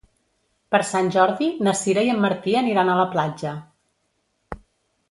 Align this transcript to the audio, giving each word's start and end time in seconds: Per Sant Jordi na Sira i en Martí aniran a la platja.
Per 0.75 0.79
Sant 0.91 1.11
Jordi 1.17 1.49
na 1.67 1.75
Sira 1.83 2.07
i 2.07 2.09
en 2.15 2.25
Martí 2.25 2.57
aniran 2.63 2.91
a 2.91 2.99
la 3.03 3.07
platja. 3.15 3.57